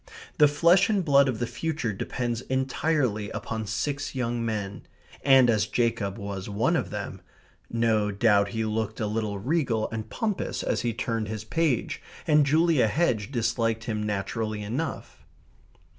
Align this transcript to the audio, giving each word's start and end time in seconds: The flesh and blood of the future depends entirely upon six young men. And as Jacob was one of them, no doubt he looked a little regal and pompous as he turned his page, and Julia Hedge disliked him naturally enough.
The 0.39 0.47
flesh 0.47 0.89
and 0.89 1.05
blood 1.05 1.29
of 1.29 1.37
the 1.37 1.45
future 1.45 1.93
depends 1.93 2.41
entirely 2.41 3.29
upon 3.29 3.67
six 3.67 4.15
young 4.15 4.43
men. 4.43 4.87
And 5.23 5.47
as 5.47 5.67
Jacob 5.67 6.17
was 6.17 6.49
one 6.49 6.75
of 6.75 6.89
them, 6.89 7.21
no 7.69 8.09
doubt 8.09 8.47
he 8.47 8.65
looked 8.65 8.99
a 8.99 9.05
little 9.05 9.37
regal 9.37 9.87
and 9.91 10.09
pompous 10.09 10.63
as 10.63 10.81
he 10.81 10.91
turned 10.91 11.27
his 11.27 11.43
page, 11.43 12.01
and 12.25 12.47
Julia 12.47 12.87
Hedge 12.87 13.31
disliked 13.31 13.83
him 13.83 14.01
naturally 14.01 14.63
enough. 14.63 15.23